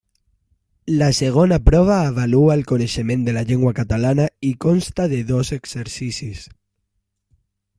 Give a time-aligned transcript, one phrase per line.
[0.99, 6.43] La segona prova avalua el coneixement de la llengua catalana i consta de dos exercicis.